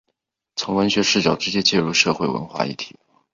[0.65, 2.95] 用文学视角直接介入社会文化议题。